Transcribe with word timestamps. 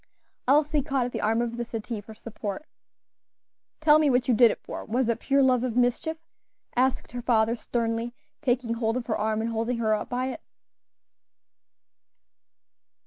Elsie 0.47 0.81
caught 0.81 1.05
at 1.05 1.11
the 1.11 1.21
arm 1.21 1.43
of 1.43 1.57
the 1.57 1.63
settee 1.63 2.01
for 2.01 2.15
support. 2.15 2.65
"Tell 3.81 3.99
me 3.99 4.09
what 4.09 4.27
you 4.27 4.33
did 4.33 4.49
it 4.49 4.57
for; 4.63 4.83
was 4.83 5.07
it 5.07 5.19
pure 5.19 5.43
love 5.43 5.63
of 5.63 5.75
mischief?" 5.77 6.17
asked 6.75 7.11
her 7.11 7.21
father, 7.21 7.55
sternly, 7.55 8.11
taking 8.41 8.73
hold 8.73 8.97
of 8.97 9.05
her 9.05 9.15
arm 9.15 9.41
and 9.41 9.51
holding 9.51 9.77
her 9.77 9.93
up 9.93 10.09
by 10.09 10.29
it. 10.29 10.41